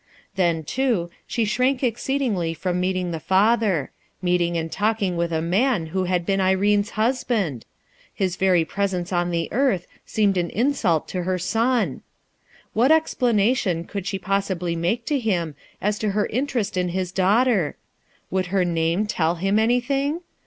Then, 0.33 0.63
too, 0.63 1.11
she 1.27 1.45
shrank 1.45 1.83
exceedingly 1.83 2.55
from 2.55 2.79
meet 2.79 2.95
ing 2.95 3.11
the 3.11 3.19
father; 3.19 3.91
meeting 4.19 4.57
and 4.57 4.71
talking 4.71 5.15
with 5.15 5.31
a 5.31 5.43
man 5.43 5.85
who 5.93 6.05
had 6.05 6.25
been 6.25 6.41
Irene's 6.41 6.89
husband! 6.97 7.65
his 8.11 8.35
very 8.35 8.65
presence 8.65 9.13
on 9.13 9.29
the 9.29 9.47
earth 9.51 9.85
seemed 10.03 10.37
an 10.37 10.49
insult 10.49 11.07
to 11.09 11.21
her 11.21 11.37
son! 11.37 12.01
What 12.73 12.91
explanation 12.91 13.83
could 13.83 14.07
she 14.07 14.17
possibly 14.17 14.75
make 14.75 15.05
to 15.05 15.19
him 15.19 15.53
as 15.79 15.99
to 15.99 16.09
her 16.17 16.25
interest 16.31 16.77
in 16.77 16.89
his 16.89 17.11
daughter? 17.11 17.77
Would 18.31 18.47
her 18.47 18.65
name 18.65 19.05
tell 19.05 19.35
him 19.35 19.59
anything? 19.59 20.21